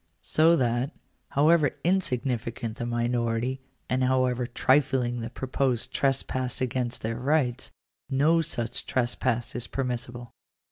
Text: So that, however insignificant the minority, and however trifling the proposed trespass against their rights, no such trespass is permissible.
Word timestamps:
So 0.23 0.55
that, 0.55 0.95
however 1.29 1.69
insignificant 1.83 2.77
the 2.77 2.87
minority, 2.87 3.61
and 3.87 4.03
however 4.03 4.47
trifling 4.47 5.19
the 5.21 5.29
proposed 5.29 5.93
trespass 5.93 6.59
against 6.59 7.03
their 7.03 7.19
rights, 7.19 7.69
no 8.09 8.41
such 8.41 8.87
trespass 8.87 9.53
is 9.53 9.67
permissible. 9.67 10.31